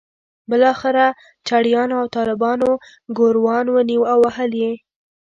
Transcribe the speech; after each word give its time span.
بالاخره 0.49 1.05
چړیانو 1.47 1.95
او 2.01 2.07
طالبانو 2.17 2.69
ګوروان 3.17 3.65
ونیو 3.75 4.01
او 4.11 4.17
وهل 4.25 4.51
یې. 4.61 4.73